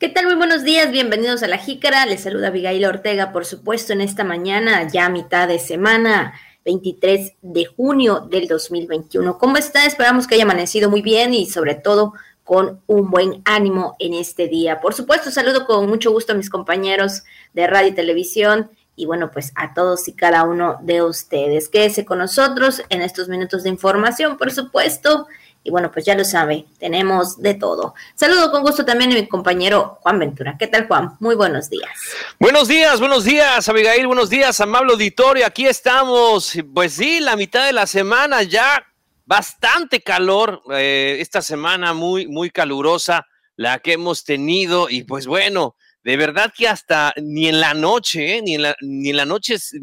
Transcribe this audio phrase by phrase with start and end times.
[0.00, 0.24] ¿Qué tal?
[0.24, 2.06] Muy buenos días, bienvenidos a La Jícara.
[2.06, 6.32] Les saluda Abigail Ortega, por supuesto, en esta mañana, ya mitad de semana,
[6.64, 9.36] 23 de junio del 2021.
[9.36, 9.84] ¿Cómo está?
[9.84, 14.48] Esperamos que haya amanecido muy bien y sobre todo con un buen ánimo en este
[14.48, 14.80] día.
[14.80, 19.30] Por supuesto, saludo con mucho gusto a mis compañeros de radio y televisión y bueno,
[19.30, 21.68] pues a todos y cada uno de ustedes.
[21.68, 25.26] Quédese con nosotros en estos minutos de información, por supuesto.
[25.62, 27.94] Y bueno, pues ya lo sabe, tenemos de todo.
[28.14, 30.56] Saludo con gusto también a mi compañero Juan Ventura.
[30.58, 31.16] ¿Qué tal, Juan?
[31.20, 31.90] Muy buenos días.
[32.38, 34.06] Buenos días, buenos días, Abigail.
[34.06, 35.44] Buenos días, amable auditorio.
[35.44, 36.56] Aquí estamos.
[36.74, 38.86] Pues sí, la mitad de la semana ya.
[39.26, 40.62] Bastante calor.
[40.72, 44.88] Eh, esta semana muy, muy calurosa la que hemos tenido.
[44.88, 48.76] Y pues bueno, de verdad que hasta ni en la noche, eh, ni, en la,
[48.80, 49.78] ni en la noche se,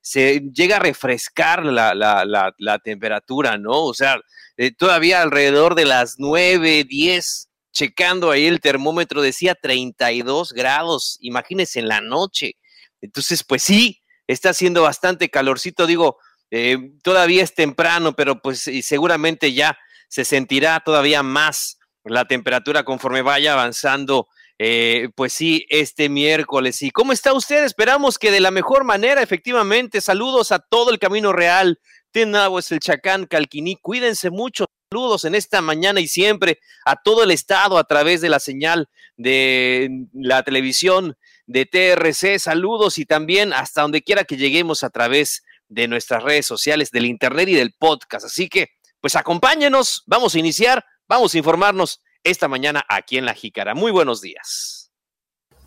[0.00, 3.84] se llega a refrescar la, la, la temperatura, ¿no?
[3.84, 4.16] O sea,
[4.56, 11.78] eh, todavía alrededor de las 9, 10, checando ahí el termómetro, decía 32 grados, imagínense
[11.80, 12.56] en la noche.
[13.00, 16.18] Entonces, pues sí, está haciendo bastante calorcito, digo,
[16.50, 19.78] eh, todavía es temprano, pero pues seguramente ya
[20.08, 24.28] se sentirá todavía más la temperatura conforme vaya avanzando
[24.64, 26.82] eh, pues sí, este miércoles.
[26.82, 27.64] ¿Y cómo está usted?
[27.64, 30.00] Esperamos que de la mejor manera, efectivamente.
[30.00, 31.80] Saludos a todo el Camino Real,
[32.14, 34.66] es el Chacán, Calquiní, cuídense mucho.
[34.90, 38.90] Saludos en esta mañana y siempre a todo el estado a través de la señal
[39.16, 42.38] de la televisión de TRC.
[42.38, 47.06] Saludos y también hasta donde quiera que lleguemos a través de nuestras redes sociales, del
[47.06, 48.26] internet y del podcast.
[48.26, 48.68] Así que,
[49.00, 53.74] pues acompáñenos, vamos a iniciar, vamos a informarnos esta mañana aquí en La Jícara.
[53.74, 54.92] Muy buenos días.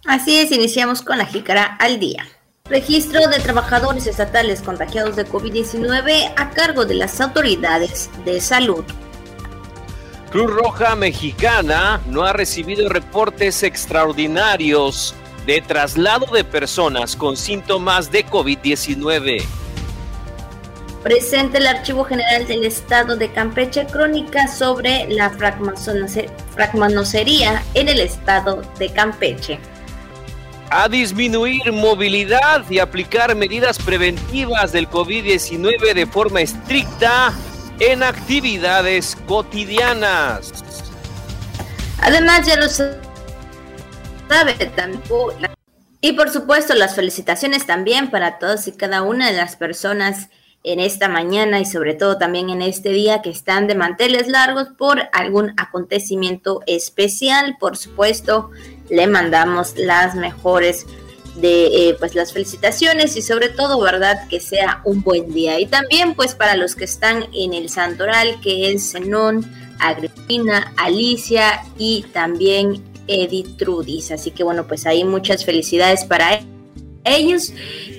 [0.05, 2.27] Así es, iniciamos con La Jícara al día.
[2.67, 8.83] Registro de trabajadores estatales contagiados de COVID-19 a cargo de las autoridades de salud.
[10.31, 15.13] Cruz Roja Mexicana no ha recibido reportes extraordinarios
[15.45, 19.43] de traslado de personas con síntomas de COVID-19.
[21.03, 28.63] Presenta el Archivo General del Estado de Campeche crónica sobre la fragmanocería en el estado
[28.79, 29.59] de Campeche
[30.69, 37.33] a disminuir movilidad y aplicar medidas preventivas del COVID-19 de forma estricta
[37.79, 40.51] en actividades cotidianas.
[42.01, 42.95] Además, ya lo sabe
[46.01, 50.29] Y por supuesto, las felicitaciones también para todos y cada una de las personas
[50.63, 54.69] en esta mañana y sobre todo también en este día que están de manteles largos
[54.77, 57.55] por algún acontecimiento especial.
[57.59, 58.49] Por supuesto,
[58.89, 60.85] le mandamos las mejores
[61.35, 65.59] de eh, pues las felicitaciones y sobre todo verdad que sea un buen día.
[65.59, 69.45] Y también pues para los que están en el santoral que es Zenón,
[69.79, 74.11] Agripina, Alicia y también Edith Trudis.
[74.11, 76.39] Así que bueno pues hay muchas felicidades para
[77.03, 77.51] ellos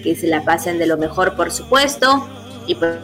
[0.03, 2.28] que se la pasen de lo mejor por supuesto.
[2.66, 2.97] Y pues,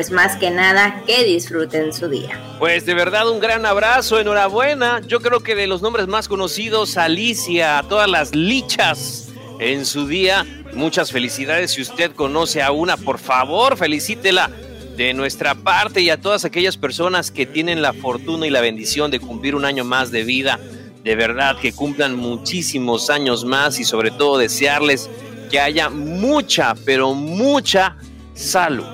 [0.00, 2.40] pues más que nada que disfruten su día.
[2.58, 5.02] Pues de verdad un gran abrazo, enhorabuena.
[5.06, 9.28] Yo creo que de los nombres más conocidos, Alicia, todas las lichas
[9.58, 11.72] en su día, muchas felicidades.
[11.72, 14.50] Si usted conoce a una, por favor, felicítela
[14.96, 19.10] de nuestra parte y a todas aquellas personas que tienen la fortuna y la bendición
[19.10, 20.58] de cumplir un año más de vida.
[21.04, 25.10] De verdad que cumplan muchísimos años más y sobre todo desearles
[25.50, 27.98] que haya mucha, pero mucha
[28.32, 28.86] salud.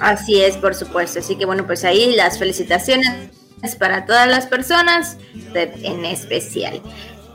[0.00, 1.18] Así es, por supuesto.
[1.18, 3.30] Así que bueno, pues ahí las felicitaciones
[3.78, 5.18] para todas las personas,
[5.54, 6.80] en especial.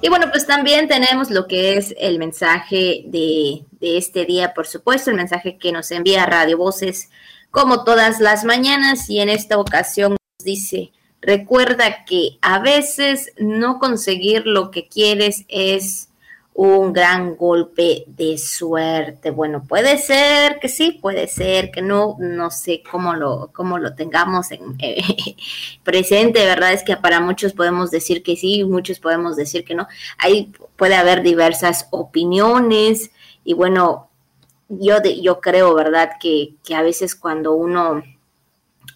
[0.02, 4.68] Y bueno, pues también tenemos lo que es el mensaje de, de, este día, por
[4.68, 7.10] supuesto, el mensaje que nos envía Radio Voces
[7.50, 13.80] como todas las mañanas y en esta ocasión nos dice, recuerda que a veces no
[13.80, 16.10] conseguir lo que quieres es
[16.58, 19.30] un gran golpe de suerte.
[19.30, 23.94] Bueno, puede ser que sí, puede ser que no, no sé cómo lo, cómo lo
[23.94, 25.04] tengamos en, eh,
[25.84, 26.72] presente, ¿verdad?
[26.72, 29.90] Es que para muchos podemos decir que sí, muchos podemos decir que no.
[30.18, 33.12] Ahí puede haber diversas opiniones
[33.44, 34.08] y bueno,
[34.70, 36.12] yo, yo creo, ¿verdad?
[36.22, 38.02] Que, que a veces cuando uno,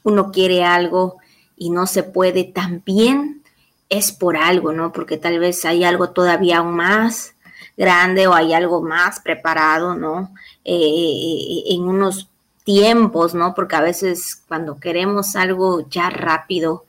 [0.03, 1.17] uno quiere algo
[1.57, 3.43] y no se puede tan bien,
[3.89, 4.93] es por algo, ¿no?
[4.93, 7.35] Porque tal vez hay algo todavía aún más
[7.79, 10.33] grande o hay algo más preparado, ¿no?
[10.65, 12.27] Eh, eh, en unos
[12.65, 13.55] tiempos, ¿no?
[13.55, 16.85] Porque a veces cuando queremos algo ya rápido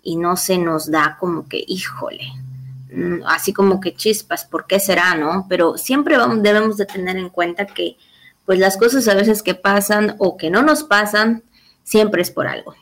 [0.00, 2.32] y no se nos da como que, híjole,
[2.92, 5.46] mm, así como que chispas, ¿por qué será, no?
[5.48, 7.96] Pero siempre debemos de tener en cuenta que
[8.46, 11.42] pues las cosas a veces que pasan o que no nos pasan,
[11.82, 12.74] siempre es por algo.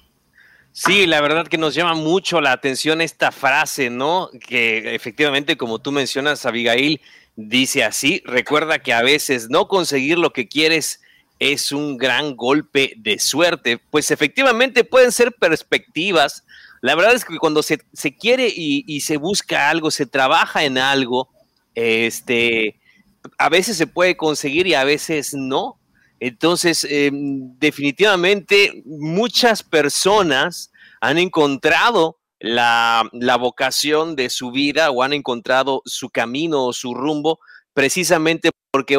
[0.73, 4.29] Sí, la verdad que nos llama mucho la atención esta frase, ¿no?
[4.47, 7.00] Que efectivamente, como tú mencionas, Abigail,
[7.37, 11.00] dice así, recuerda que a veces no conseguir lo que quieres
[11.38, 13.79] es un gran golpe de suerte.
[13.79, 16.44] Pues efectivamente pueden ser perspectivas.
[16.81, 17.79] La verdad es que cuando se,
[18.19, 21.29] quiere y, se busca algo, se trabaja en algo,
[21.75, 22.79] este,
[23.38, 25.79] a veces se puede conseguir y a veces no.
[26.21, 35.83] Entonces, em, definitivamente muchas personas han encontrado la, vocación de su vida o han encontrado
[35.85, 37.38] su camino o su rumbo
[37.73, 38.99] precisamente porque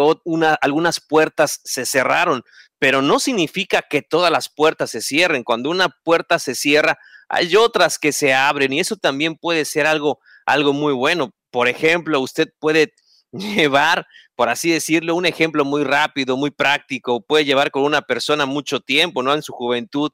[0.61, 2.43] algunas puertas se cerraron,
[2.79, 5.43] pero no significa que todas las puertas se cierren.
[5.43, 6.97] Cuando una puerta se cierra,
[7.29, 11.31] hay otras que se abren y eso también puede ser algo, algo muy bueno.
[11.51, 12.93] Por ejemplo, usted puede
[13.31, 14.05] llevar,
[14.35, 18.79] por así decirlo, un ejemplo muy rápido, muy práctico, puede llevar con una persona mucho
[18.79, 19.33] tiempo, ¿no?
[19.33, 20.11] En su juventud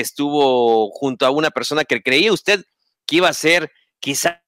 [0.00, 2.64] estuvo junto a una persona que creía usted
[3.06, 4.42] que iba a ser quizá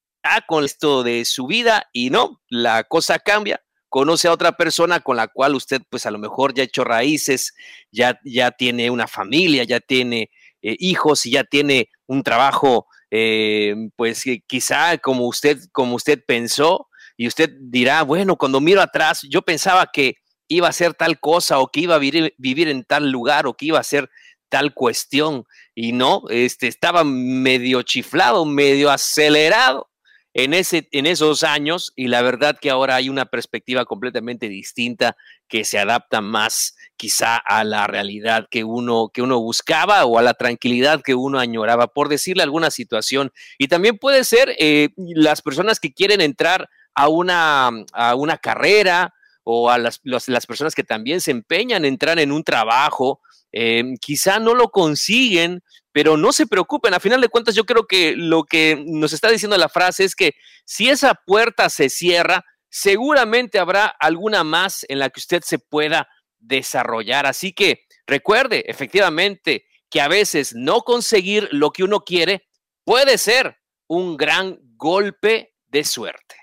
[0.47, 5.17] con esto de su vida y no, la cosa cambia, conoce a otra persona con
[5.17, 7.55] la cual usted pues a lo mejor ya ha hecho raíces,
[7.93, 10.31] ya, ya tiene una familia, ya tiene
[10.63, 16.89] eh, hijos y ya tiene un trabajo eh, pues quizá como usted, como usted pensó,
[17.17, 20.17] y usted dirá, bueno, cuando miro atrás, yo pensaba que
[20.49, 23.55] iba a ser tal cosa o que iba a vivir, vivir en tal lugar o
[23.55, 24.11] que iba a ser
[24.55, 29.91] tal cuestión y no, este, estaba medio chiflado, medio acelerado
[30.33, 35.17] en, ese, en esos años y la verdad que ahora hay una perspectiva completamente distinta
[35.49, 40.23] que se adapta más quizá a la realidad que uno, que uno buscaba o a
[40.23, 43.33] la tranquilidad que uno añoraba, por decirle alguna situación.
[43.59, 49.15] Y también puede ser eh, las personas que quieren entrar a una, a una carrera
[49.43, 53.21] o a las, las, personas que también se empeñan en entrar en un trabajo,
[53.57, 55.63] em, quizá no lo consiguen,
[55.93, 56.93] pero no se preocupen.
[56.93, 60.17] A final de cuentas, yo creo que lo que nos está diciendo la frase es
[60.17, 60.33] que
[60.65, 66.09] si esa puerta se cierra, seguramente habrá alguna más en la que usted se pueda
[66.41, 67.27] desarrollar.
[67.27, 72.49] Así que recuerde, efectivamente, que a veces no conseguir lo que uno quiere
[72.83, 76.35] puede ser un gran golpe de suerte.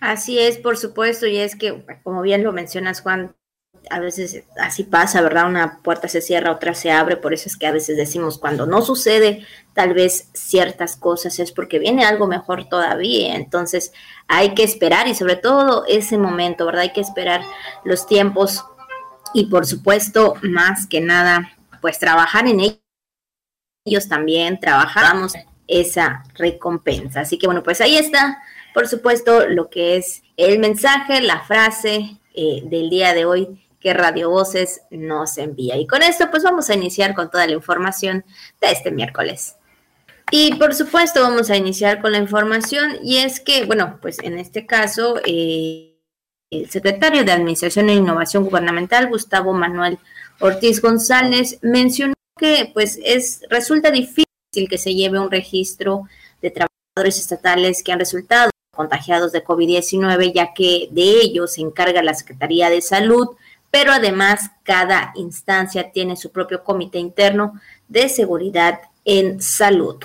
[0.00, 3.34] Así es, por supuesto, y es que, como bien lo mencionas, Juan,
[3.90, 5.46] a veces así pasa, ¿verdad?
[5.46, 8.66] Una puerta se cierra, otra se abre, por eso es que a veces decimos, cuando
[8.66, 13.92] no sucede tal vez ciertas cosas es porque viene algo mejor todavía, entonces
[14.26, 16.82] hay que esperar y sobre todo ese momento, ¿verdad?
[16.82, 17.42] Hay que esperar
[17.84, 18.64] los tiempos
[19.34, 22.80] y por supuesto, más que nada, pues trabajar en
[23.86, 25.34] ellos también, trabajamos
[25.66, 27.20] esa recompensa.
[27.20, 28.42] Así que bueno, pues ahí está
[28.78, 33.94] por supuesto, lo que es el mensaje, la frase eh, del día de hoy que
[33.94, 35.76] Radio Voces nos envía.
[35.76, 38.24] Y con esto, pues vamos a iniciar con toda la información
[38.60, 39.56] de este miércoles.
[40.30, 44.38] Y por supuesto, vamos a iniciar con la información y es que, bueno, pues en
[44.38, 45.96] este caso, eh,
[46.50, 49.98] el secretario de Administración e Innovación Gubernamental, Gustavo Manuel
[50.40, 54.24] Ortiz González, mencionó que pues es resulta difícil
[54.68, 56.04] que se lleve un registro
[56.40, 62.02] de trabajadores estatales que han resultado contagiados de COVID-19, ya que de ellos se encarga
[62.02, 63.36] la Secretaría de Salud,
[63.70, 69.96] pero además cada instancia tiene su propio comité interno de seguridad en salud.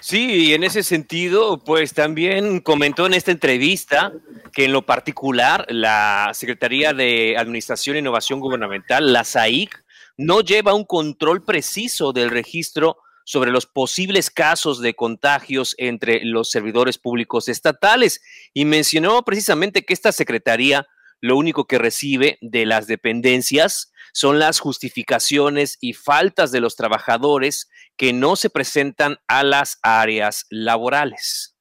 [0.00, 4.12] Sí, y en ese sentido, pues también comentó en esta entrevista
[4.52, 9.84] que en lo particular la Secretaría de Administración e Innovación Gubernamental, la SAIC,
[10.16, 16.50] no lleva un control preciso del registro sobre los posibles casos de contagios entre los
[16.50, 18.22] servidores públicos estatales
[18.54, 20.86] y mencionó precisamente que esta Secretaría
[21.20, 27.68] lo único que recibe de las dependencias son las justificaciones y faltas de los trabajadores
[27.96, 31.54] que no se presentan a las áreas laborales.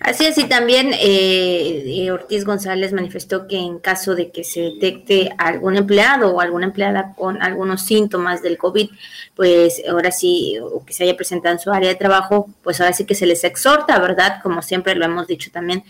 [0.00, 4.60] Así es, y también eh, eh, Ortiz González manifestó que en caso de que se
[4.60, 8.90] detecte algún empleado o alguna empleada con algunos síntomas del COVID,
[9.34, 12.92] pues ahora sí, o que se haya presentado en su área de trabajo, pues ahora
[12.92, 14.40] sí que se les exhorta, ¿verdad?
[14.42, 15.84] Como siempre lo hemos dicho también,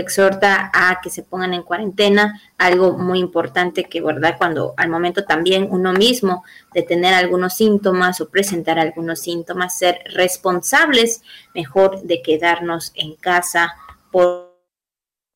[0.00, 4.36] exhorta a que se pongan en cuarentena, algo muy importante que, ¿verdad?
[4.38, 10.00] Cuando al momento también uno mismo de tener algunos síntomas o presentar algunos síntomas, ser
[10.14, 11.22] responsables,
[11.54, 13.74] mejor de quedarnos en casa,
[14.10, 14.58] por,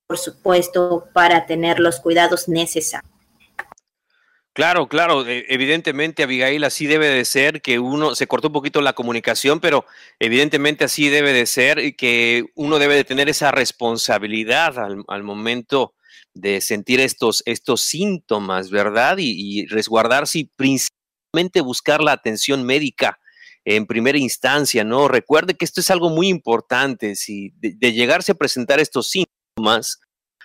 [0.07, 3.12] por supuesto, para tener los cuidados necesarios.
[4.55, 8.83] Claro, claro, e, evidentemente Abigail así debe de ser, que uno se cortó un poquito
[8.83, 9.87] la comunicación, pero
[10.19, 15.95] evidentemente así debe de ser y que uno debe de tener esa responsabilidad al, momento
[16.35, 19.17] de sentir estos, estos síntomas, ¿verdad?
[19.19, 20.51] Y, y resguardarse y
[21.63, 23.19] buscar la atención médica
[23.65, 25.09] en primera instancia, ¿no?
[25.09, 27.15] Recuerde que esto es algo muy importante.
[27.17, 30.01] Si de, llegarse a presentar estos síntomas,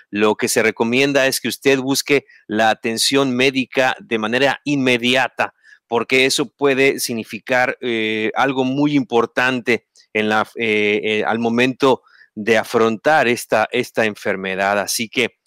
[0.09, 5.53] lo que se recomienda es que usted busque la atención médica de manera inmediata,
[5.87, 12.01] porque eso puede significar eh, algo muy importante en la, eh, eh, al momento
[12.35, 14.79] de afrontar esta, esta enfermedad.
[14.79, 15.37] Así que,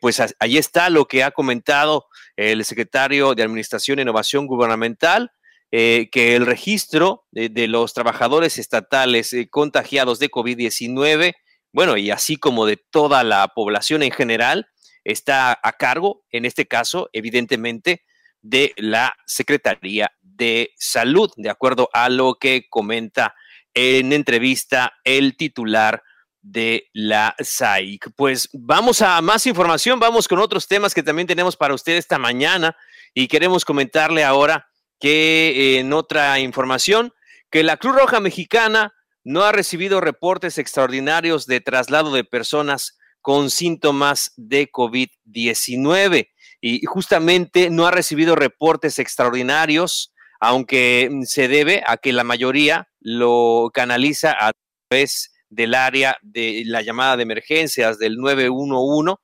[0.00, 5.30] pues ahí está lo que ha comentado el secretario de Administración e Innovación Gubernamental,
[5.72, 11.34] eh, que el registro de, los trabajadores estatales eh, contagiados de COVID-19,
[11.76, 14.66] bueno, y así como de toda la población en general,
[15.04, 18.02] está a cargo, en este caso, evidentemente,
[18.40, 23.34] de la Secretaría de Salud, de acuerdo a lo que comenta
[23.74, 26.02] en entrevista el titular
[26.40, 28.06] de la SAIC.
[28.16, 32.18] Pues vamos a más información, vamos con otros temas que también tenemos para usted esta
[32.18, 32.74] mañana
[33.12, 34.66] y queremos comentarle ahora
[34.98, 37.12] que en otra información,
[37.50, 38.94] que la Cruz Roja Mexicana
[39.26, 46.28] no ha recibido reportes extraordinarios de traslado de personas con síntomas de COVID-19
[46.60, 53.72] y justamente no ha recibido reportes extraordinarios, aunque se debe a que la mayoría lo
[53.74, 54.52] canaliza a
[54.88, 59.16] través del área de la llamada de emergencias del 911,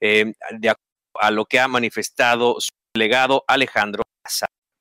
[0.00, 0.74] eh, de
[1.20, 4.04] a lo que ha manifestado su delegado Alejandro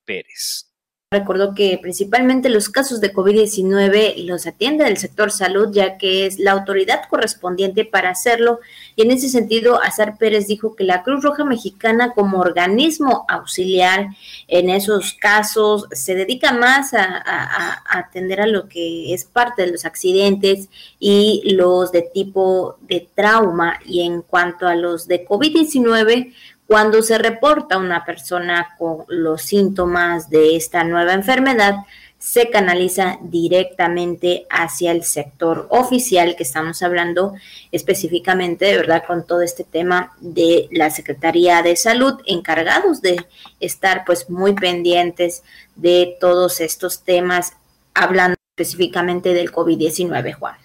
[0.06, 0.69] Pérez.
[1.12, 6.38] Recordó que principalmente los casos de COVID-19 los atiende el sector salud, ya que es
[6.38, 8.60] la autoridad correspondiente para hacerlo.
[8.96, 14.10] Y en ese sentido, Azar Pérez dijo que la Cruz Roja Mexicana, como organismo auxiliar
[14.48, 19.72] en esos casos, se dedica más a, a atender a lo que es parte de
[19.72, 23.80] los accidentes y los de tipo de trauma.
[23.84, 26.36] Y en cuanto a los de COVID-19,
[26.70, 31.78] cuando se reporta una persona con los síntomas de esta nueva enfermedad,
[32.20, 37.34] se canaliza directamente hacia el sector oficial que estamos hablando
[37.72, 43.26] específicamente, de verdad, con todo este tema de la Secretaría de Salud, encargados de
[43.60, 45.42] estar pues muy pendientes
[45.76, 47.54] de todos estos temas,
[47.96, 50.58] hablando específicamente del COVID-19, Juan.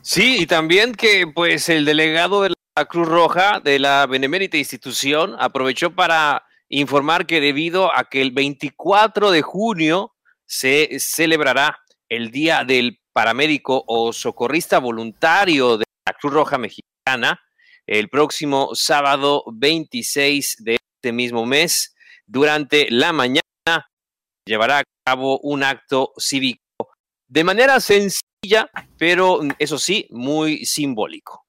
[0.00, 5.94] Sí, y también que pues el delegado de Cruz Roja de la benemérita institución aprovechó
[5.94, 10.14] para informar que debido a que el 24 de junio
[10.46, 17.40] se celebrará el Día del Paramédico o Socorrista Voluntario de la Cruz Roja Mexicana,
[17.86, 21.94] el próximo sábado 26 de este mismo mes,
[22.26, 23.42] durante la mañana,
[24.44, 26.60] llevará a cabo un acto cívico
[27.28, 31.47] de manera sencilla, pero eso sí, muy simbólico.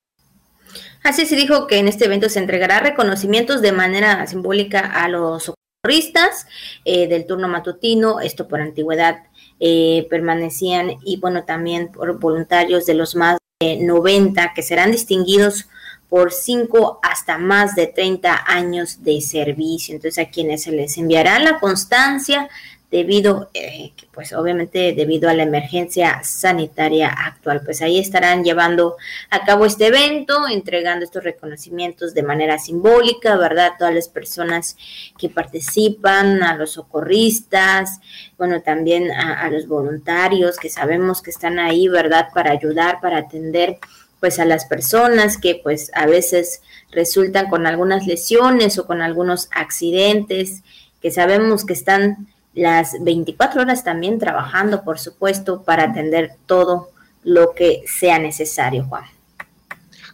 [1.03, 5.51] Así se dijo que en este evento se entregará reconocimientos de manera simbólica a los
[5.83, 6.45] socorristas
[6.85, 9.23] eh, del turno matutino, esto por antigüedad
[9.59, 15.69] eh, permanecían y bueno, también por voluntarios de los más de 90 que serán distinguidos
[16.09, 19.95] por 5 hasta más de 30 años de servicio.
[19.95, 22.49] Entonces a quienes se les enviará la constancia
[22.91, 27.61] debido, eh, pues obviamente debido a la emergencia sanitaria actual.
[27.63, 28.97] Pues ahí estarán llevando
[29.29, 33.73] a cabo este evento, entregando estos reconocimientos de manera simbólica, ¿verdad?
[33.77, 34.75] Todas las personas
[35.17, 37.99] que participan, a los socorristas,
[38.37, 42.29] bueno, también a, a los voluntarios que sabemos que están ahí, ¿verdad?
[42.33, 43.77] Para ayudar, para atender
[44.19, 49.47] pues a las personas que pues a veces resultan con algunas lesiones o con algunos
[49.51, 50.63] accidentes
[51.01, 56.89] que sabemos que están las 24 horas también trabajando, por supuesto, para atender todo
[57.23, 59.05] lo que sea necesario, Juan.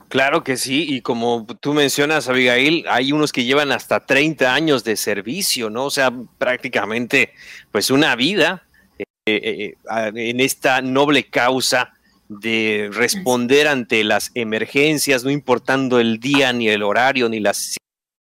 [0.10, 4.84] Claro que sí, y como tú mencionas, Abigail, hay unos que llevan hasta 30 años
[4.84, 5.86] de servicio, ¿no?
[5.86, 7.34] O sea, prácticamente,
[7.72, 8.64] pues una vida
[9.00, 11.94] eh, eh, eh, en esta noble causa
[12.30, 17.76] de responder ante las emergencias, no importando el día, ni el horario, ni las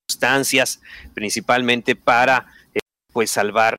[0.08, 0.80] circunstancias,
[1.12, 2.46] principalmente para,
[3.12, 3.76] pues, salvar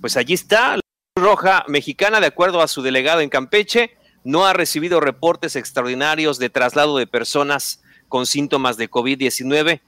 [0.00, 0.82] pues allí está, la
[1.14, 6.38] Cruz Roja Mexicana, de acuerdo a su delegado en Campeche, no ha recibido reportes extraordinarios
[6.38, 9.80] de traslado de personas con síntomas de COVID-19.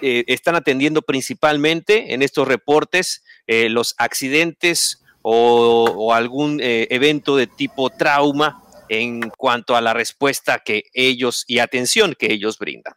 [0.00, 7.46] Eh, están atendiendo principalmente en estos reportes eh, los accidentes o, algún eh, evento de
[7.46, 12.94] tipo trauma en cuanto a la respuesta que ellos y atención que ellos brindan.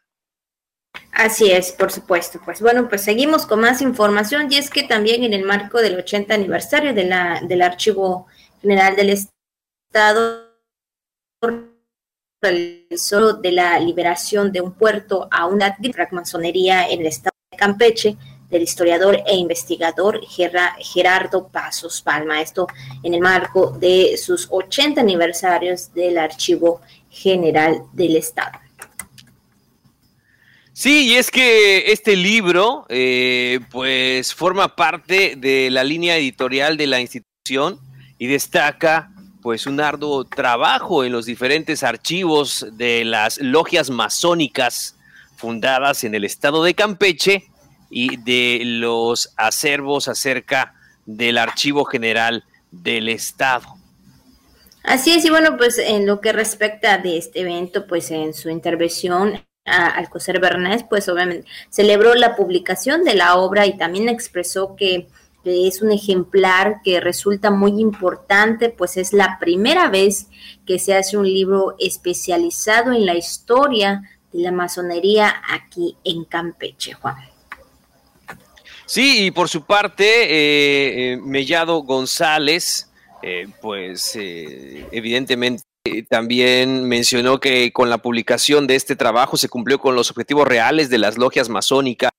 [1.11, 2.39] Así es, por supuesto.
[2.45, 5.97] Pues bueno, pues seguimos con más información y es que también en el marco del
[5.97, 8.27] 80 aniversario de la, del Archivo
[8.61, 10.47] General del Estado
[12.41, 18.17] realizó de la liberación de un puerto a una francmasonería en el estado de Campeche,
[18.49, 22.41] del historiador e investigador Gerardo Pasos Palma.
[22.41, 22.67] Esto
[23.03, 28.66] en el marco de sus 80 aniversarios del Archivo General del Estado.
[30.79, 36.85] Sí, y es que este libro, eh, pues, forma parte de la línea editorial de
[36.85, 37.79] la institución
[38.19, 44.95] y destaca, pues, un arduo trabajo en los diferentes archivos de las logias masónicas
[45.35, 47.45] fundadas en el estado de Campeche
[47.89, 50.75] y de los acervos acerca
[51.07, 53.65] del Archivo General del Estado.
[54.83, 58.51] Así es, y bueno, pues en lo que respecta de este evento, pues en su
[58.51, 65.07] intervención Alcocer Bernés, pues obviamente celebró la publicación de la obra y también expresó que
[65.43, 70.27] es un ejemplar que resulta muy importante, pues es la primera vez
[70.65, 74.01] que se hace un libro especializado en la historia
[74.33, 77.15] de la masonería aquí en Campeche, Juan.
[78.85, 82.89] Sí, y por su parte, eh, eh, Mellado González,
[83.21, 85.63] eh, pues evidentemente
[86.09, 90.89] también mencionó que con la publicación de este trabajo se cumplió con los objetivos reales
[90.89, 92.11] de las logias masónicas,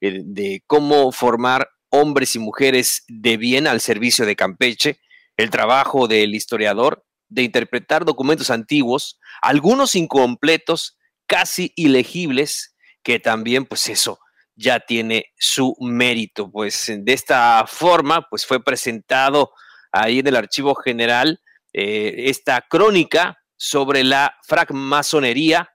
[0.00, 5.00] de cómo formar hombres y mujeres de bien al servicio de Campeche,
[5.36, 13.88] el trabajo del historiador de interpretar documentos antiguos, algunos incompletos, casi ilegibles, que también pues
[13.88, 14.18] eso
[14.54, 16.50] ya tiene su mérito.
[16.50, 19.52] Pues de esta forma pues fue presentado
[19.92, 21.40] ahí en el Archivo General
[21.80, 25.70] eh, esta crónica sobre la francmasonería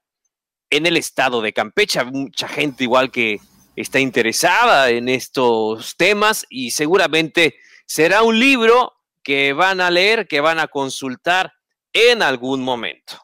[0.69, 2.03] en el estado de Campeche.
[2.03, 3.39] Mucha gente igual que
[3.77, 7.55] está interesada en estos temas y seguramente
[7.85, 8.91] será un libro
[9.23, 11.53] que van a leer, que van a consultar
[11.93, 13.21] en algún momento.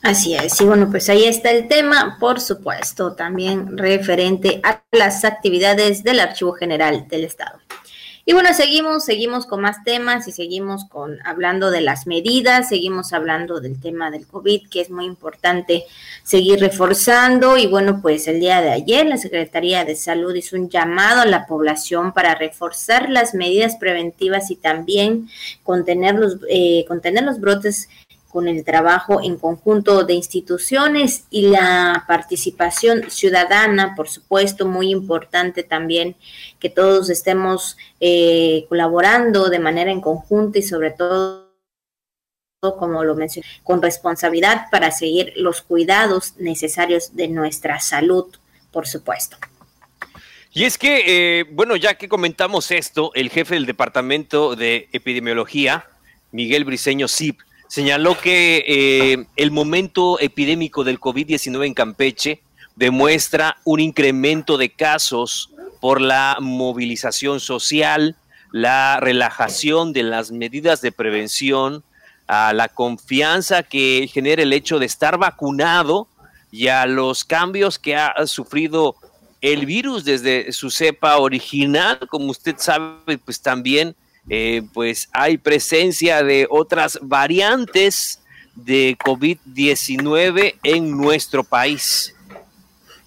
[0.00, 5.26] Así es, y bueno, pues ahí está el tema, por supuesto, también referente a las
[5.26, 7.58] actividades del Archivo General del Estado.
[8.26, 13.12] Y bueno, seguimos, seguimos con más temas y seguimos con hablando de las medidas, seguimos
[13.12, 15.84] hablando del tema del COVID, que es muy importante
[16.22, 17.58] seguir reforzando.
[17.58, 21.26] Y bueno, pues el día de ayer la Secretaría de Salud hizo un llamado a
[21.26, 25.28] la población para reforzar las medidas preventivas y también
[25.62, 27.90] contener los, eh, contener los brotes
[28.34, 35.62] con el trabajo en conjunto de instituciones y la participación ciudadana, por supuesto, muy importante
[35.62, 36.16] también
[36.58, 41.44] que todos estemos eh, colaborando de manera en conjunto y sobre todo
[42.76, 48.34] como lo mencioné, con responsabilidad para seguir los cuidados necesarios de nuestra salud,
[48.72, 49.36] por supuesto.
[50.52, 55.86] Y es que, eh, bueno, ya que comentamos esto, el jefe del Departamento de Epidemiología,
[56.32, 57.38] Miguel Briceño Zip,
[57.74, 62.40] señaló que eh, el momento epidémico del COVID-19 en Campeche
[62.76, 68.14] demuestra un incremento de casos por la movilización social,
[68.52, 71.82] la relajación de las medidas de prevención,
[72.28, 76.06] a la confianza que genera el hecho de estar vacunado
[76.52, 78.94] y a los cambios que ha sufrido
[79.40, 83.96] el virus desde su cepa original, como usted sabe, pues también
[84.28, 88.20] eh, pues hay presencia de otras variantes
[88.54, 92.14] de COVID-19 en nuestro país.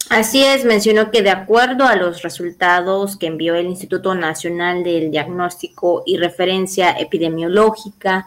[0.09, 5.11] Así es, mencionó que de acuerdo a los resultados que envió el Instituto Nacional del
[5.11, 8.25] Diagnóstico y Referencia Epidemiológica,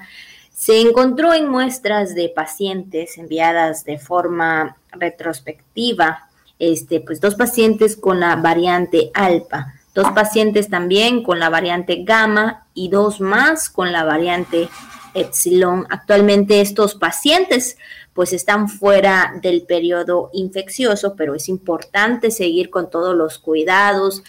[0.53, 8.21] se encontró en muestras de pacientes enviadas de forma retrospectiva, este, pues dos pacientes con
[8.21, 14.05] la variante alfa, dos pacientes también con la variante gamma y dos más con la
[14.05, 14.69] variante
[15.15, 15.87] epsilon.
[15.91, 17.77] Actualmente estos pacientes
[18.13, 24.23] pues están fuera del periodo infeccioso, pero es importante seguir con todos los cuidados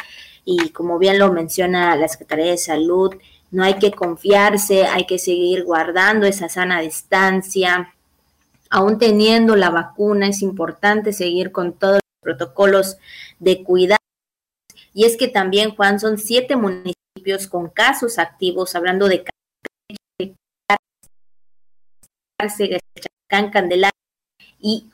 [0.46, 3.14] y como bien lo menciona la Secretaría de Salud,
[3.52, 7.94] no hay que confiarse, hay que seguir guardando esa sana distancia.
[8.70, 12.98] Aún teniendo la vacuna, es importante seguir con todos los protocolos
[13.40, 14.01] de cuidado
[14.94, 19.24] y es que también, Juan, son siete municipios con casos activos, hablando de
[23.52, 23.92] Candelaria
[24.60, 24.90] y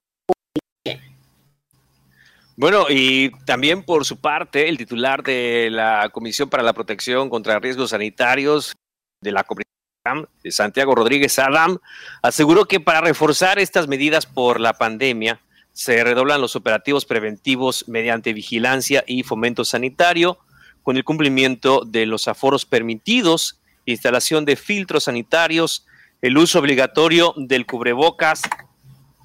[2.60, 7.60] bueno, y también por su parte, el titular de la Comisión para la Protección contra
[7.60, 8.76] Riesgos Sanitarios
[9.22, 11.78] de la Comisión, Santiago Rodríguez Adam,
[12.24, 15.40] aseguró que para reforzar estas medidas por la pandemia,
[15.78, 20.40] se redoblan los operativos preventivos mediante vigilancia y fomento sanitario,
[20.82, 25.86] con el cumplimiento de los aforos permitidos, instalación de filtros sanitarios,
[26.24, 28.42] el uso obligatorio del cubrebocas,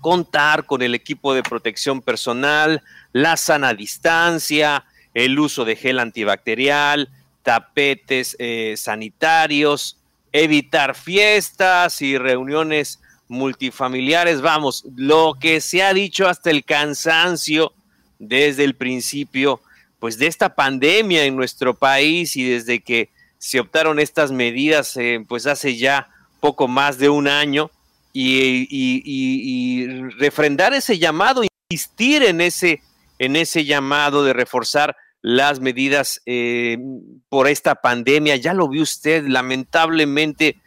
[0.03, 2.83] contar con el equipo de protección personal,
[3.15, 4.85] la sana distancia,
[5.15, 7.09] el uso de gel antibacterial,
[7.43, 9.99] tapetes eh, sanitarios,
[10.33, 13.02] evitar fiestas y reuniones
[13.33, 17.73] multifamiliares, vamos, lo que se ha dicho hasta el cansancio
[18.18, 19.61] desde el principio,
[19.99, 25.25] pues de esta pandemia en nuestro país y desde que se optaron estas medidas, eh,
[25.27, 26.09] pues hace ya
[26.40, 27.71] poco más de un año,
[28.14, 29.87] y,
[30.18, 32.83] refrendar ese llamado, insistir en ese,
[33.18, 36.79] en ese llamado de reforzar las medidas eh,
[37.29, 38.37] por esta pandemia.
[38.37, 40.61] Ya lo vio usted, lamentablemente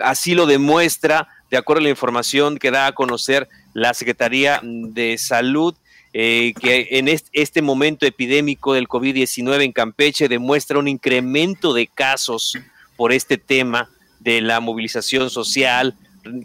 [0.00, 5.18] así lo demuestra, de acuerdo a la información que da a conocer la Secretaría de
[5.18, 5.74] Salud,
[6.12, 12.58] eh, que en este, momento epidémico del COVID-19 en Campeche demuestra un incremento de casos
[12.96, 15.94] por este tema de la movilización social,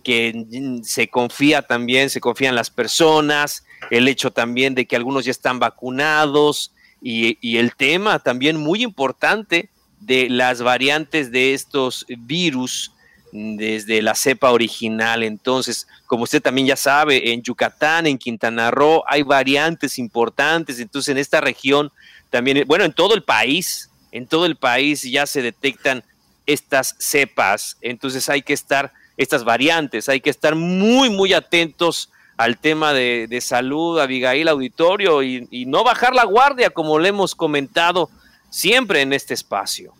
[0.03, 0.45] que
[0.83, 5.59] se confía también, se confían las personas, el hecho también de que algunos ya están
[5.59, 9.69] vacunados y el tema también muy importante
[10.01, 12.91] de las variantes de estos virus
[13.32, 15.24] desde la cepa original.
[15.24, 20.80] Entonces, como usted también ya sabe, en Yucatán, en Quintana Roo, hay variantes importantes.
[20.80, 21.91] Entonces, en esta región
[22.30, 26.04] también, bueno, en todo el país, en todo el país ya se detectan
[26.46, 27.78] estas cepas.
[27.82, 33.39] Entonces, hay que estar, estas variantes, hay que estar muy, muy atentos al tema de,
[33.41, 38.10] salud, Abigail Auditorio, y no bajar la guardia, como le hemos comentado
[38.50, 39.94] siempre en este espacio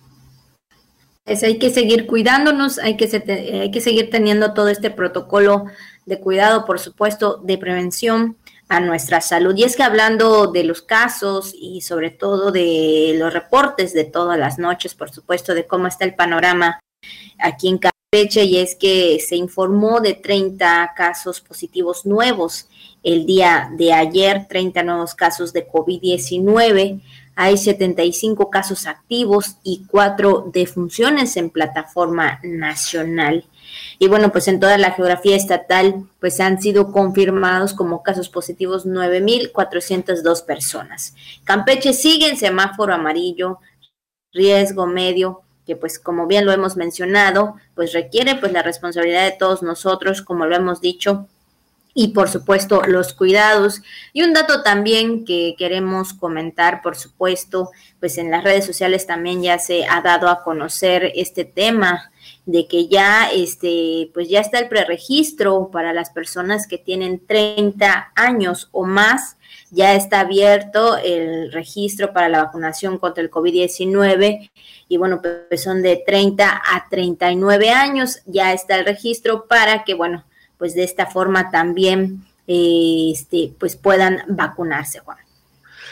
[1.26, 3.06] hay que seguir cuidándonos, hay que,
[3.62, 5.66] hay que seguir teniendo todo este protocolo
[6.06, 8.38] de cuidado, por supuesto, de prevención
[8.70, 9.56] a nuestra salud.
[9.56, 14.40] Y es que hablando de los casos y sobre todo de los reportes de todas
[14.40, 16.80] las noches, por supuesto, de cómo está el panorama
[17.38, 17.80] aquí en
[18.14, 22.68] Campeche, y es que se informó de 30 casos positivos nuevos
[23.04, 27.00] el día de ayer, 30 nuevos casos de COVID-19
[27.36, 33.46] hay 75 casos activos y cuatro defunciones en plataforma nacional.
[34.00, 38.86] Y bueno, pues en toda la geografía estatal, pues han sido confirmados como casos positivos
[38.86, 41.16] 9.402 personas.
[41.46, 43.60] Campeche sigue en semáforo amarillo,
[44.34, 45.42] riesgo medio,
[45.76, 50.46] pues como bien lo hemos mencionado, pues requiere pues la responsabilidad de todos nosotros, como
[50.46, 51.28] lo hemos dicho,
[51.94, 53.82] y por supuesto los cuidados.
[54.14, 59.42] Y un dato también que queremos comentar, por supuesto, pues en las redes sociales también
[59.42, 62.12] ya se ha dado a conocer este tema
[62.46, 68.12] de que ya este pues ya está el preregistro para las personas que tienen 30
[68.16, 69.38] años o más,
[69.70, 74.50] ya está abierto el registro para la vacunación contra el COVID-19
[74.92, 79.94] y bueno, pues son de 30 a 39 años, ya está el registro para que
[79.94, 80.26] bueno,
[80.58, 85.18] pues de esta forma también este, pues puedan vacunarse, Juan.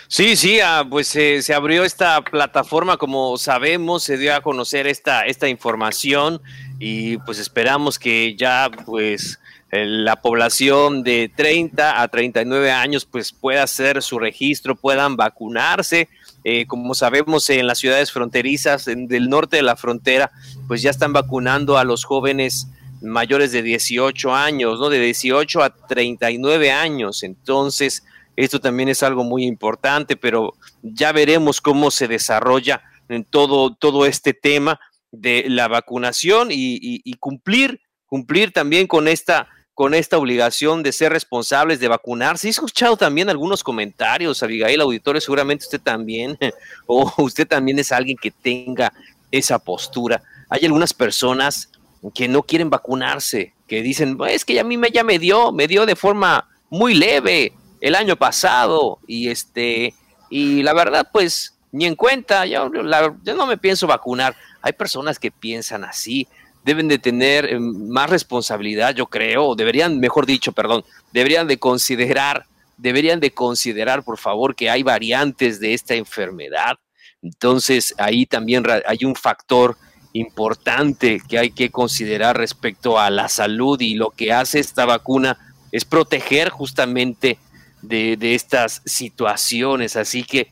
[0.09, 5.21] Sí, sí, ah, pues se abrió esta plataforma, como sabemos, se dio a conocer esta,
[5.21, 6.41] esta información
[6.77, 9.39] y pues esperamos que ya pues
[9.71, 16.10] la población de 30 a 39 años pues pueda hacer su registro, puedan vacunarse.
[16.43, 20.32] Eh, como sabemos, en las ciudades fronterizas en, del norte de la frontera,
[20.67, 22.67] pues ya están vacunando a los jóvenes
[23.01, 24.89] mayores de 18 años, ¿no?
[24.89, 27.23] De 18 a 39 años.
[27.23, 28.03] Entonces,
[28.36, 34.05] esto también es algo muy importante, pero ya veremos cómo se desarrolla en todo, todo
[34.05, 34.79] este tema
[35.12, 41.79] de la vacunación y, cumplir, cumplir también con esta, con esta obligación de ser responsables
[41.79, 42.47] de vacunarse.
[42.47, 46.37] He escuchado también algunos comentarios, Abigail, auditores, seguramente usted también,
[46.85, 48.91] o usted también es alguien que tenga
[49.31, 50.21] esa postura.
[50.49, 51.69] Hay algunas personas
[52.13, 55.65] que no quieren vacunarse, que dicen, es que a mí me, ya me dio, me
[55.65, 59.93] dio de forma muy leve el año pasado y este
[60.29, 64.35] y la verdad pues ni en cuenta, yo, no me pienso vacunar.
[64.61, 66.27] Hay personas que piensan así,
[66.63, 72.45] deben de tener eh, más responsabilidad, yo creo, deberían, mejor dicho, perdón, deberían de considerar,
[72.77, 76.77] deberían de considerar, por favor, que hay variantes de esta enfermedad.
[77.21, 79.77] Entonces, ahí también hay un factor
[80.13, 85.37] importante que hay que considerar respecto a la salud y lo que hace esta vacuna
[85.71, 87.37] es proteger justamente
[87.81, 89.95] de, estas situaciones.
[89.95, 90.51] Así que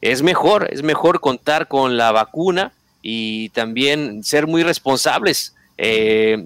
[0.00, 2.72] es mejor, es mejor contar con la vacuna
[3.06, 6.42] y también ser muy responsables, eh,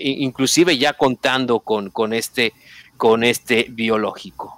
[0.00, 2.54] inclusive ya contando con, con, este,
[2.96, 4.56] con este biológico.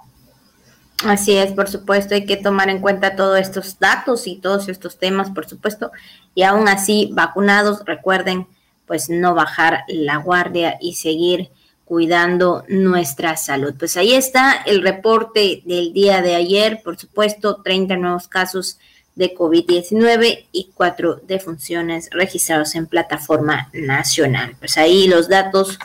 [1.05, 4.97] Así es, por supuesto, hay que tomar en cuenta todos estos datos y todos estos
[4.97, 5.91] temas, por supuesto,
[6.35, 8.47] y aún así, vacunados, recuerden,
[8.85, 11.49] pues no bajar la guardia y seguir
[11.83, 13.73] cuidando nuestra salud.
[13.77, 18.77] Pues ahí está el reporte del día de ayer, por supuesto, 30 nuevos casos
[19.15, 24.55] de COVID-19 y cuatro defunciones registrados en plataforma nacional.
[24.59, 25.77] Pues ahí los datos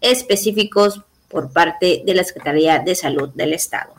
[0.00, 3.94] específicos por parte de la Secretaría de Salud del Estado.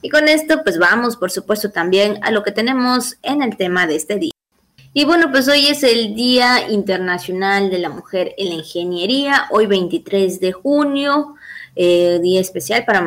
[0.00, 3.86] Y con esto, pues vamos, por supuesto, también a lo que tenemos en el tema
[3.86, 4.32] de este día.
[4.92, 9.66] Y bueno, pues hoy es el Día Internacional de la Mujer en la Ingeniería, hoy
[9.66, 11.36] 23 de junio,
[11.76, 13.00] eh, día especial para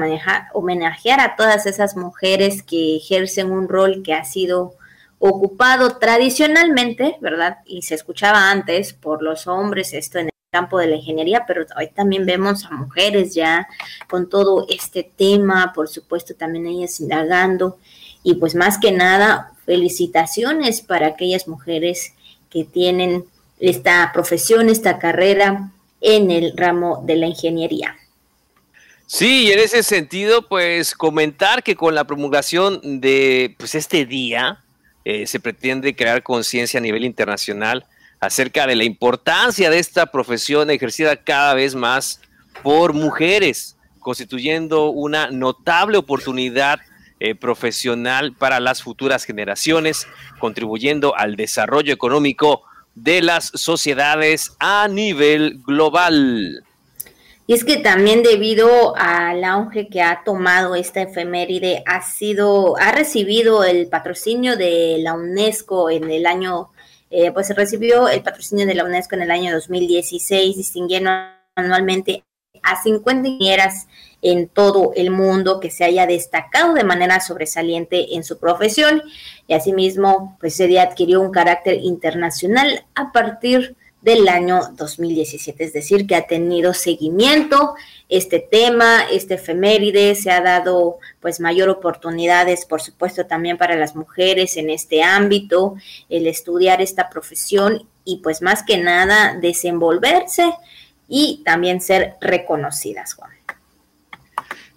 [0.53, 4.73] homenajear a todas esas mujeres que ejercen un rol que ha sido
[5.19, 7.59] ocupado tradicionalmente, ¿verdad?
[7.65, 11.65] Y se escuchaba antes por los hombres esto en el campo de la ingeniería, pero
[11.77, 13.67] hoy también vemos a mujeres ya
[14.09, 17.77] con todo este tema, por supuesto también ellas indagando
[18.23, 22.13] y pues más que nada felicitaciones para aquellas mujeres
[22.49, 23.25] que tienen
[23.59, 27.95] esta profesión, esta carrera en el ramo de la ingeniería.
[29.07, 34.63] Sí, y en ese sentido, pues comentar que con la promulgación de pues, este día
[35.05, 37.85] eh, se pretende crear conciencia a nivel internacional
[38.19, 42.19] acerca de la importancia de esta profesión ejercida cada vez más
[42.63, 46.79] por mujeres, constituyendo una notable oportunidad
[47.19, 50.07] eh, profesional para las futuras generaciones,
[50.39, 52.63] contribuyendo al desarrollo económico
[52.95, 56.63] de las sociedades a nivel global.
[57.47, 62.91] Y es que también debido al auge que ha tomado esta efeméride, ha sido, ha
[62.91, 66.71] recibido el patrocinio de la UNESCO en el año,
[67.11, 71.11] eh, pues recibió el patrocinio de la UNESCO en el año 2016, distinguiendo
[71.55, 72.23] anualmente
[72.63, 73.87] a 50 ingenieras
[74.23, 79.03] en todo el mundo que se haya destacado de manera sobresaliente en su profesión.
[79.47, 86.05] Y asimismo pues día adquirió un carácter internacional a partir del año 2017, es decir,
[86.05, 87.73] que ha tenido seguimiento
[88.07, 93.95] este tema, este efeméride, se ha dado pues mayor oportunidades, por supuesto, también para las
[93.95, 95.75] mujeres en este ámbito,
[96.07, 100.53] el estudiar esta profesión y pues más que nada desenvolverse
[101.09, 103.31] y también ser reconocidas, Juan.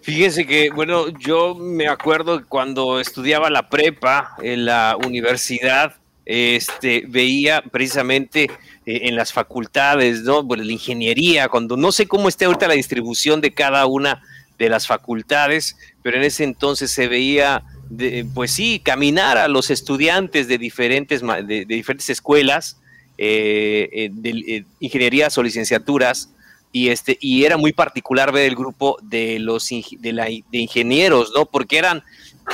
[0.01, 5.97] Fíjense que, bueno, yo me acuerdo cuando estudiaba la prepa en la universidad,
[6.29, 8.45] este, veía precisamente
[8.85, 10.43] eh, en las facultades, ¿no?
[10.43, 14.23] Bueno, la ingeniería, cuando no sé cómo esté ahorita la distribución de cada una
[14.59, 17.65] de las facultades, pero en ese entonces se veía,
[18.35, 22.79] pues sí, caminar a los estudiantes de diferentes, de, diferentes escuelas,
[23.17, 26.31] eh, eh, de ingenierías o licenciaturas,
[26.71, 31.33] y este y era muy particular ver el grupo de los de, la, de ingenieros,
[31.35, 31.47] ¿no?
[31.47, 32.05] Porque eran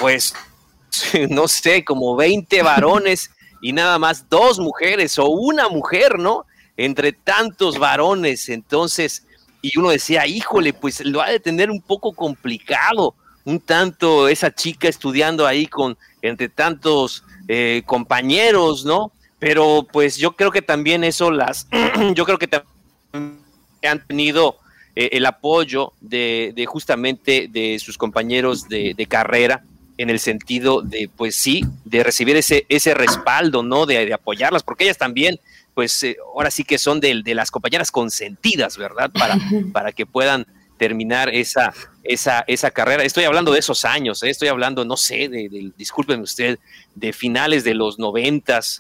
[0.01, 0.33] pues
[1.31, 3.31] no sé, como 20 varones
[3.65, 6.45] y nada más dos mujeres o una mujer, ¿no?
[6.77, 9.27] Entre tantos varones, entonces
[9.63, 13.15] y uno decía, "Híjole, pues lo ha de tener un poco complicado."
[13.47, 19.13] Un tanto esa chica estudiando ahí con entre tantos eh, compañeros, ¿no?
[19.39, 21.67] Pero pues yo creo que también eso las,
[22.15, 23.39] yo creo que también
[23.83, 24.59] han tenido
[24.95, 29.65] eh, el apoyo de, justamente de sus compañeros de, carrera
[29.97, 33.87] en el sentido de, pues sí, de recibir ese, ese respaldo, ¿no?
[33.87, 35.41] De, apoyarlas, porque ellas también,
[35.75, 39.11] pues eh, ahora sí que son de, las compañeras consentidas, ¿verdad?
[39.13, 39.39] Para,
[39.73, 43.05] para que puedan terminar esa, esa, esa carrera.
[43.05, 44.31] Estoy hablando de esos años, ¿eh?
[44.31, 46.59] estoy hablando, no sé, de, disculpen usted,
[46.95, 48.79] de finales de los noventas,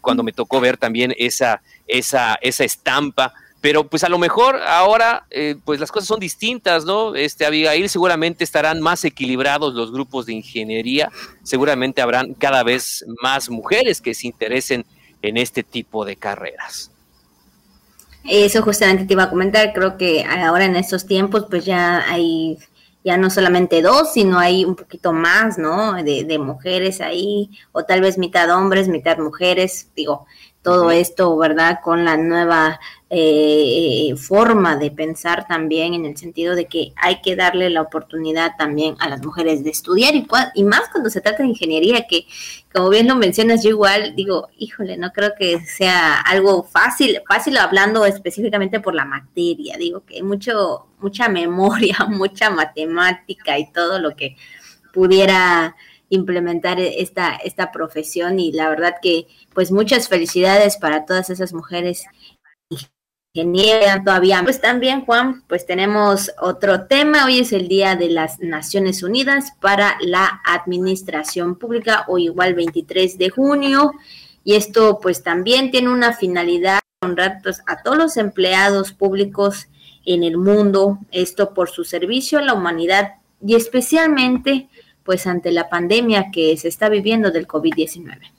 [0.00, 5.26] cuando me tocó ver también esa, esa, esa estampa pero pues a lo mejor ahora
[5.30, 7.14] eh, pues las cosas son distintas, ¿no?
[7.14, 11.10] Este Abigail seguramente estarán más equilibrados los grupos de ingeniería,
[11.42, 14.84] seguramente habrán cada vez más mujeres que se interesen
[15.22, 16.92] en este tipo de carreras.
[18.24, 22.58] Eso justamente te iba a comentar, creo que ahora en estos tiempos pues ya hay
[23.04, 25.94] ya no solamente dos, sino hay un poquito más, ¿no?
[25.94, 30.26] De, de mujeres ahí, o tal vez mitad hombres, mitad mujeres, digo,
[30.62, 31.78] todo esto, ¿verdad?
[31.82, 32.78] Con la nueva
[33.10, 38.52] eh, forma de pensar también en el sentido de que hay que darle la oportunidad
[38.58, 42.26] también a las mujeres de estudiar y, y más cuando se trata de ingeniería, que
[42.70, 47.56] como bien lo mencionas, yo igual digo, híjole, no creo que sea algo fácil, fácil
[47.56, 54.16] hablando específicamente por la materia, digo que mucho, mucha memoria, mucha matemática y todo lo
[54.16, 54.36] que
[54.92, 55.76] pudiera
[56.10, 62.04] implementar esta, esta profesión y la verdad que pues muchas felicidades para todas esas mujeres
[63.38, 64.40] ingenieras todavía.
[64.42, 69.52] Pues también Juan, pues tenemos otro tema, hoy es el Día de las Naciones Unidas
[69.60, 73.92] para la Administración Pública o igual 23 de junio
[74.44, 79.68] y esto pues también tiene una finalidad honrar pues, a todos los empleados públicos
[80.04, 84.68] en el mundo, esto por su servicio a la humanidad y especialmente
[85.04, 88.37] pues ante la pandemia que se está viviendo del COVID-19.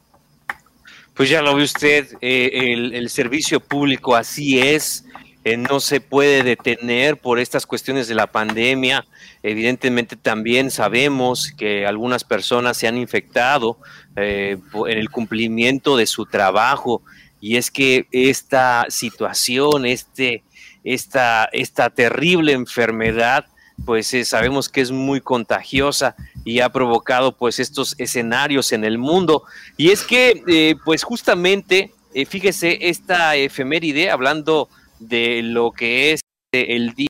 [1.20, 5.04] Pues ya lo ve usted, eh, el, servicio público así es,
[5.44, 9.06] eh, no se puede detener por estas cuestiones de la pandemia.
[9.44, 13.80] Evidentemente también sabemos que algunas personas se han infectado
[14.16, 17.02] eh, en el cumplimiento de su trabajo
[17.42, 20.44] y es que esta situación, este,
[20.86, 23.46] esta, esta terrible enfermedad,
[23.86, 29.44] pues sabemos que es muy contagiosa y ha provocado pues estos escenarios en el mundo.
[29.78, 36.22] Y es que eh, pues justamente, eh, fíjese, esta efeméride, hablando de lo que es
[36.54, 37.08] eh, el Día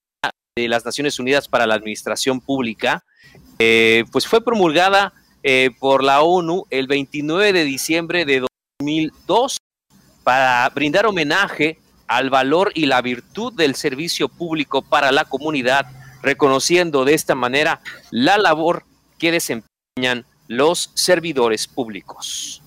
[0.56, 3.04] de las Naciones Unidas para la Administración Pública,
[4.12, 5.14] pues fue promulgada
[5.80, 8.46] por la ONU el 29 de diciembre de
[8.80, 9.58] 2002
[10.24, 11.78] para brindar homenaje
[12.08, 15.88] al valor y la virtud del servicio público para la comunidad
[16.22, 18.84] reconociendo de esta manera la labor
[19.18, 22.62] que desempeñan los servidores públicos.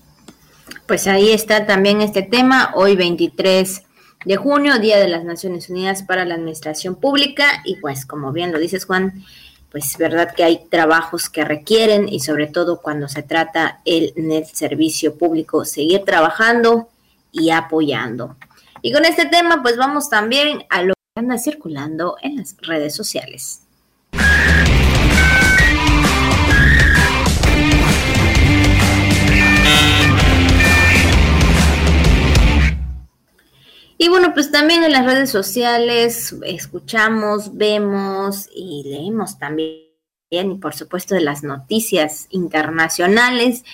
[0.87, 3.83] Pues ahí está también este tema, hoy 23
[4.25, 8.53] de junio, Día de las Naciones Unidas para la Administración Pública, y pues como bien
[8.53, 9.25] lo dices Juan,
[9.73, 14.13] pues verdad que hay trabajos que requieren y sobre todo cuando se trata el,
[14.53, 16.89] servicio público, seguir trabajando
[17.33, 18.37] y apoyando.
[18.83, 20.83] Y con este tema pues vamos también a
[21.15, 23.67] anda circulando en las redes sociales.
[33.99, 39.83] Y bueno, pues también en las redes sociales escuchamos, vemos y leemos también,
[40.31, 43.65] y por supuesto, de las noticias internacionales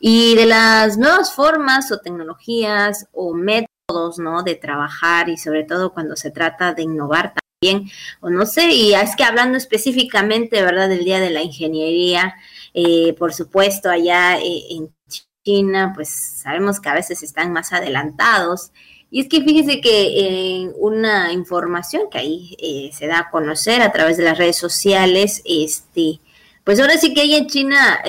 [0.00, 3.77] y de las nuevas formas o tecnologías o métodos
[4.18, 4.42] ¿no?
[4.42, 8.92] De trabajar y sobre todo cuando se trata de innovar también, o no sé, y
[8.92, 12.34] es que hablando específicamente, ¿verdad?, del Día de la Ingeniería,
[12.74, 14.94] eh, por supuesto, allá eh, en
[15.42, 18.72] China, pues sabemos que a veces están más adelantados.
[19.10, 23.90] Y es que fíjese que eh, una información que ahí se da a conocer a
[23.90, 26.20] través de las redes sociales, este,
[26.62, 28.02] pues ahora sí que ahí en China,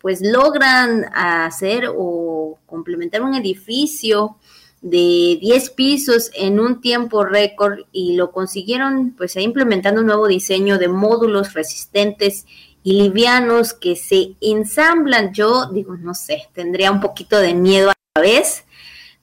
[0.00, 4.36] pues logran hacer o complementar un edificio
[4.80, 10.78] de 10 pisos en un tiempo récord y lo consiguieron pues implementando un nuevo diseño
[10.78, 12.46] de módulos resistentes
[12.82, 15.32] y livianos que se ensamblan.
[15.34, 18.64] Yo digo, no sé, tendría un poquito de miedo a la vez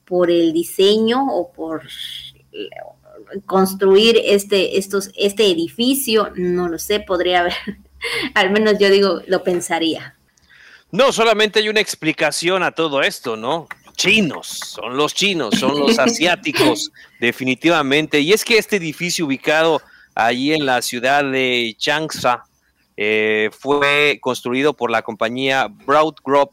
[0.04, 1.82] por el diseño o por
[3.44, 7.54] construir este, estos, este edificio, no lo sé, podría haber,
[8.34, 10.16] al menos yo digo, lo pensaría.
[10.92, 13.68] No, solamente hay una explicación a todo esto, ¿no?
[13.96, 18.20] Chinos, son los chinos, son los asiáticos, definitivamente.
[18.20, 19.82] Y es que este edificio ubicado
[20.14, 22.44] allí en la ciudad de Changsha
[22.96, 26.50] eh, fue construido por la compañía Broad Group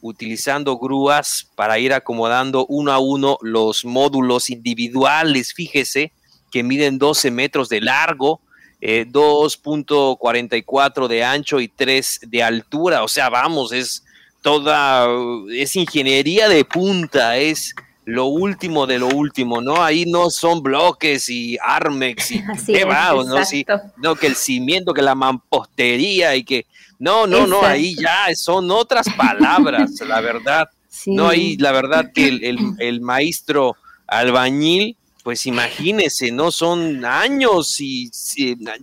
[0.00, 6.12] utilizando grúas para ir acomodando uno a uno los módulos individuales, fíjese,
[6.50, 8.40] que miden 12 metros de largo,
[8.80, 13.04] 2.44 eh, de ancho y 3 de altura.
[13.04, 14.02] O sea, vamos, es
[14.42, 15.08] toda,
[15.50, 17.74] es ingeniería de punta, es
[18.04, 19.82] lo último de lo último, ¿no?
[19.82, 23.44] Ahí no son bloques y Armex y qué va, ¿no?
[23.44, 23.64] Sí,
[23.96, 26.66] no, que el cimiento, que la mampostería y que,
[26.98, 30.68] no, no, no, ahí ya son otras palabras, la verdad.
[31.06, 33.76] No, ahí la verdad que el, el, maestro
[34.06, 36.52] albañil, pues imagínese, ¿no?
[36.52, 38.10] Son años y,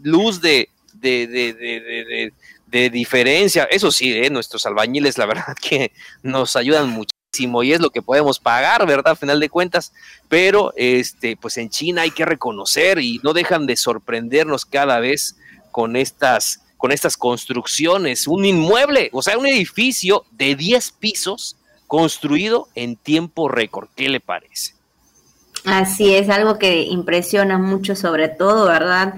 [0.02, 2.34] luz de, de, de, de
[2.70, 3.66] de diferencia.
[3.66, 4.30] Eso sí, ¿eh?
[4.30, 5.92] nuestros albañiles, la verdad que
[6.24, 9.14] nos ayudan muchísimo y es lo que podemos pagar, ¿verdad?
[9.14, 9.94] A final de cuentas.
[10.28, 15.36] Pero, este, pues en China hay que reconocer y no dejan de sorprendernos cada vez
[15.72, 18.28] con estas, con estas construcciones.
[18.28, 21.56] Un inmueble, o sea, un edificio de 10 pisos
[21.88, 23.90] construido en tiempo récord.
[23.96, 24.74] ¿Qué le parece?
[25.66, 29.16] Así es, algo que impresiona mucho sobre todo, ¿verdad?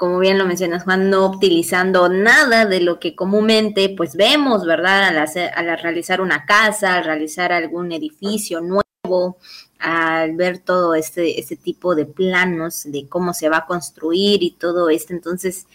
[0.00, 5.08] Como bien lo mencionas, Juan, no utilizando nada de lo que comúnmente pues vemos, ¿verdad?
[5.08, 9.36] Al, hacer, al realizar una casa, al realizar algún edificio nuevo,
[9.78, 14.52] al ver todo este, este tipo de planos de cómo se va a construir y
[14.52, 15.12] todo esto.
[15.12, 15.66] Entonces,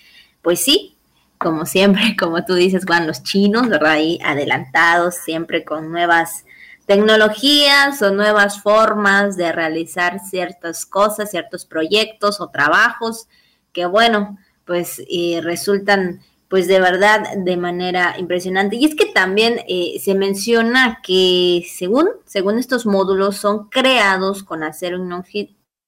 [0.42, 0.98] pues sí,
[1.38, 3.92] como siempre, como tú dices, Juan, los chinos, ¿verdad?
[3.92, 6.46] Ahí adelantados, siempre con nuevas
[6.88, 13.28] tecnologías o nuevas formas de realizar ciertas cosas, ciertos proyectos o trabajos
[13.76, 15.04] que bueno, pues
[15.44, 18.76] resultan pues de verdad de manera impresionante.
[18.76, 24.64] Y es que también eh, se menciona que según, según estos módulos son creados con
[24.64, 24.98] acero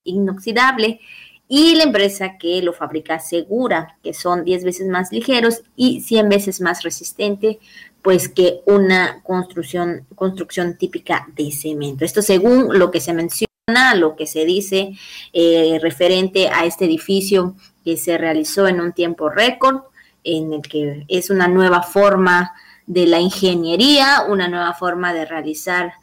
[0.03, 0.99] inoxidable
[1.47, 6.27] y la empresa que lo fabrica asegura que son 10 veces más ligeros y 100
[6.27, 7.59] veces más resistente
[8.01, 12.05] pues que una construcción, construcción típica de cemento.
[12.05, 13.47] Esto según lo que se menciona,
[13.95, 14.93] lo que se dice
[15.33, 17.55] eh, referente a este edificio
[17.88, 19.83] que se realizó en un tiempo récord,
[20.25, 22.53] en el que es una nueva forma
[22.85, 25.93] de la ingeniería, una nueva forma de realizar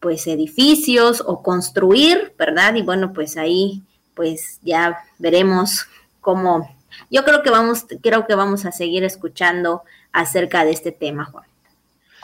[0.00, 2.74] pues edificios o construir, ¿verdad?
[2.76, 3.82] Y bueno, pues ahí
[4.14, 5.86] pues ya veremos
[6.22, 6.74] cómo
[7.10, 9.82] yo creo que vamos creo que vamos a seguir escuchando
[10.12, 11.44] acerca de este tema, Juan.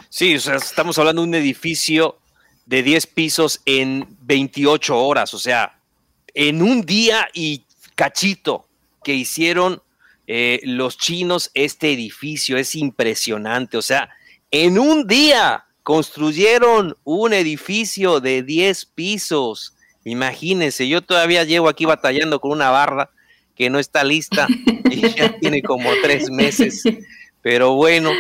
[0.09, 2.17] Sí, o sea, estamos hablando de un edificio
[2.65, 5.79] de 10 pisos en 28 horas, o sea,
[6.33, 8.69] en un día y cachito
[9.05, 9.83] que hicieron
[10.27, 14.11] eh, los chinos este edificio, es impresionante, o sea,
[14.51, 19.75] en un día construyeron un edificio de 10 pisos.
[20.05, 23.11] Imagínense, yo todavía llevo aquí batallando con una barra
[23.57, 24.47] que no está lista
[24.91, 26.83] y ya tiene como tres meses.
[27.43, 28.11] Pero bueno,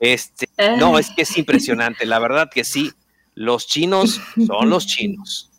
[0.00, 2.92] este, no, es que es impresionante, la verdad que sí,
[3.34, 5.49] los chinos son los chinos.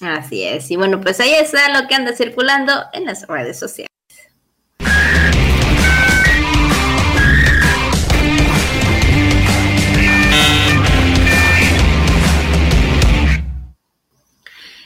[0.00, 3.88] Así es, y bueno, pues ahí está lo que anda circulando en las redes sociales.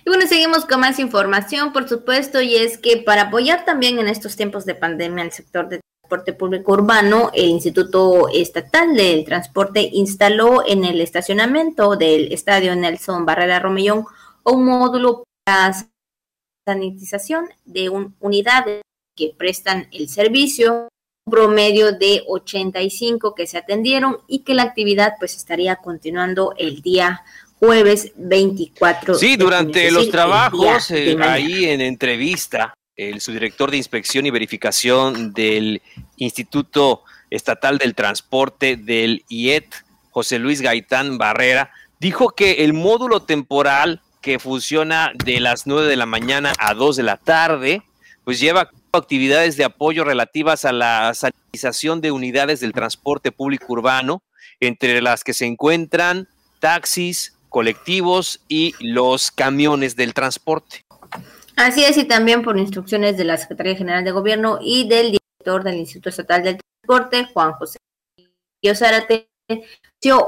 [0.06, 4.06] Y bueno, seguimos con más información, por supuesto, y es que para apoyar también en
[4.06, 9.90] estos tiempos de pandemia al sector de transporte público urbano, el Instituto Estatal del Transporte
[9.92, 14.04] instaló en el estacionamiento del Estadio Nelson Barrera Romellón
[14.52, 15.74] un módulo para
[16.66, 17.88] sanitización de
[18.20, 18.82] unidades
[19.16, 20.88] que prestan el servicio,
[21.26, 26.82] un promedio de 85 que se atendieron y que la actividad pues estaría continuando el
[26.82, 27.22] día
[27.58, 29.14] jueves 24.
[29.14, 35.82] Sí, durante los trabajos, eh, ahí en entrevista, el subdirector de inspección y verificación del
[36.16, 39.66] Instituto Estatal del Transporte del IET,
[40.10, 45.94] José Luis Gaitán Barrera, dijo que el módulo temporal que funciona de las 9 de
[45.94, 47.84] la mañana a 2 de la tarde,
[48.24, 54.24] pues lleva actividades de apoyo relativas a la sanitización de unidades del transporte público urbano,
[54.58, 56.26] entre las que se encuentran
[56.58, 60.84] taxis, colectivos y los camiones del transporte.
[61.54, 65.62] Así es, y también por instrucciones de la Secretaría General de Gobierno y del director
[65.62, 67.78] del Instituto Estatal del Transporte, Juan José
[68.74, 69.28] Zárate,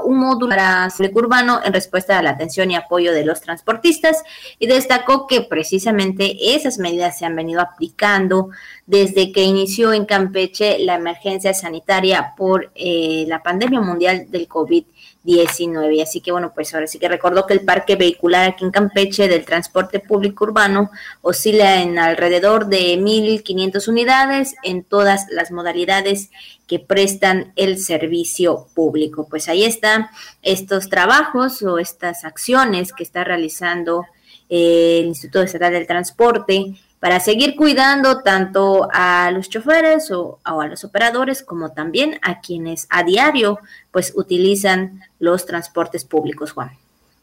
[0.05, 4.23] un módulo para público urbano en respuesta a la atención y apoyo de los transportistas
[4.57, 8.49] y destacó que precisamente esas medidas se han venido aplicando
[8.85, 14.85] desde que inició en Campeche la emergencia sanitaria por eh, la pandemia mundial del COVID-19.
[15.23, 16.01] 19.
[16.01, 19.27] Así que bueno, pues ahora sí que recordó que el parque vehicular aquí en Campeche
[19.27, 20.91] del transporte público urbano
[21.21, 26.31] oscila en alrededor de 1.500 unidades en todas las modalidades
[26.67, 29.27] que prestan el servicio público.
[29.29, 30.07] Pues ahí están
[30.41, 34.05] estos trabajos o estas acciones que está realizando
[34.49, 40.67] eh, el Instituto Estatal del Transporte para seguir cuidando tanto a los choferes o, a
[40.67, 43.59] los operadores como también a quienes a diario
[43.91, 46.71] pues utilizan los transportes públicos, Juan.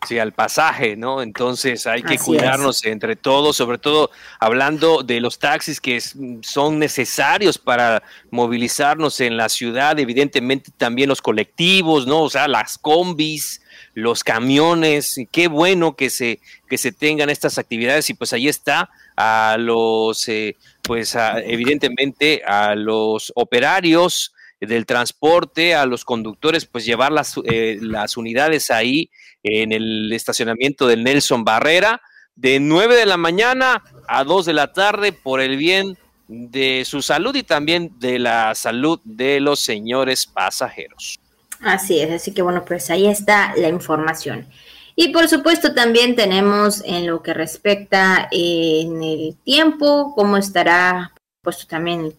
[0.07, 1.21] Sí, al pasaje, ¿no?
[1.21, 6.01] Entonces hay que cuidarnos entre todos, sobre todo hablando de los taxis que
[6.43, 12.23] son necesarios para movilizarnos en la ciudad, evidentemente también los colectivos, ¿no?
[12.23, 13.63] O sea, las combis,
[13.97, 16.39] los camiones, qué bueno que se,
[16.69, 21.17] que se tengan estas actividades y pues ahí está a los, eh, pues
[21.47, 28.71] evidentemente a los operarios del transporte, a los conductores, pues llevar las, eh, las unidades
[28.71, 29.09] ahí
[29.43, 32.03] en el estacionamiento del Nelson Barrera
[32.35, 35.97] de 9 de la mañana a 2 de la tarde por el bien
[36.29, 41.19] de su salud y también de la salud de los señores pasajeros.
[41.61, 44.47] Así es, así que bueno, pues ahí está la información.
[44.95, 51.67] Y por supuesto también tenemos en lo que respecta en el tiempo, cómo estará puesto
[51.67, 52.13] también en lo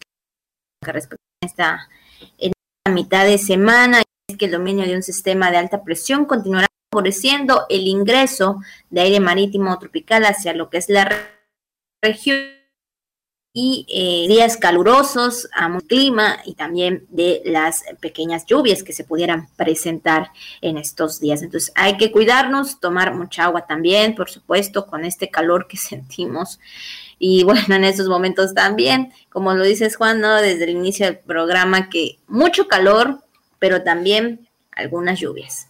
[0.84, 1.88] que respecta a esta
[2.38, 2.52] en
[2.86, 6.68] la mitad de semana, es que el dominio de un sistema de alta presión continuará
[6.92, 8.60] favoreciendo el ingreso
[8.90, 11.10] de aire marítimo tropical hacia lo que es la
[12.02, 12.57] región
[13.60, 19.02] y eh, días calurosos a un clima y también de las pequeñas lluvias que se
[19.02, 20.30] pudieran presentar
[20.60, 21.42] en estos días.
[21.42, 26.60] Entonces hay que cuidarnos, tomar mucha agua también, por supuesto, con este calor que sentimos.
[27.18, 30.36] Y bueno, en estos momentos también, como lo dices Juan, ¿no?
[30.36, 33.24] desde el inicio del programa, que mucho calor,
[33.58, 35.66] pero también algunas lluvias.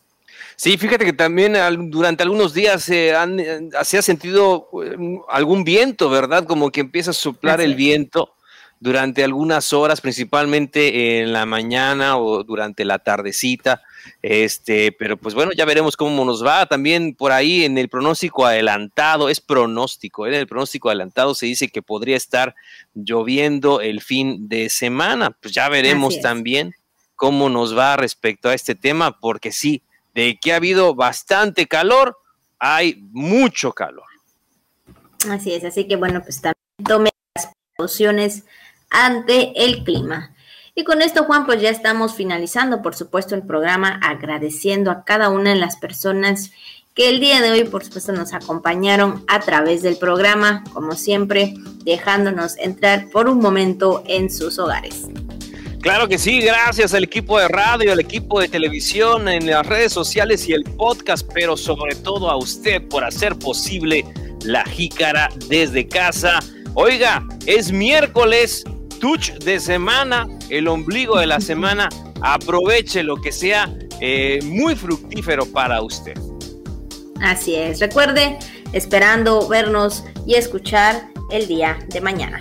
[0.60, 1.54] Sí, fíjate que también
[1.88, 3.40] durante algunos días se, han,
[3.84, 4.96] se ha sentido eh,
[5.28, 6.46] algún viento, ¿verdad?
[6.46, 8.34] Como que empieza a soplar el viento
[8.80, 13.82] durante algunas horas, principalmente en la mañana o durante la tardecita.
[14.20, 16.66] Este, pero pues bueno, ya veremos cómo nos va.
[16.66, 20.30] También por ahí en el pronóstico adelantado, es pronóstico, ¿eh?
[20.30, 22.56] en el pronóstico adelantado se dice que podría estar
[22.94, 25.30] lloviendo el fin de semana.
[25.40, 26.74] Pues ya veremos también
[27.14, 29.84] cómo nos va respecto a este tema, porque sí,
[30.14, 32.16] de que ha habido bastante calor,
[32.58, 34.04] hay mucho calor.
[35.28, 38.44] Así es, así que bueno, pues también tome las precauciones
[38.90, 40.34] ante el clima.
[40.74, 45.28] Y con esto, Juan, pues ya estamos finalizando, por supuesto, el programa, agradeciendo a cada
[45.28, 46.52] una de las personas
[46.94, 51.54] que el día de hoy, por supuesto, nos acompañaron a través del programa, como siempre,
[51.84, 55.06] dejándonos entrar por un momento en sus hogares.
[55.80, 59.92] Claro que sí, gracias al equipo de radio, al equipo de televisión, en las redes
[59.92, 64.04] sociales y el podcast, pero sobre todo a usted por hacer posible
[64.42, 66.40] la jícara desde casa.
[66.74, 68.64] Oiga, es miércoles,
[69.00, 71.88] touch de semana, el ombligo de la semana.
[72.22, 76.14] Aproveche lo que sea eh, muy fructífero para usted.
[77.20, 78.36] Así es, recuerde,
[78.72, 82.40] esperando vernos y escuchar el día de mañana.